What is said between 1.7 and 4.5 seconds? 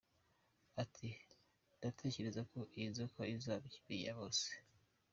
“Ndatekereza ko iyi nzoka izaba ikimenyabose.